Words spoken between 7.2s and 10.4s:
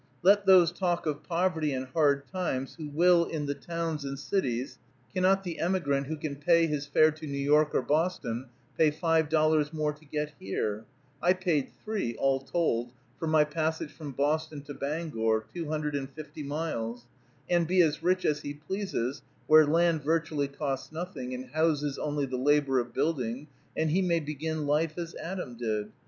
New York or Boston pay five dollars more to get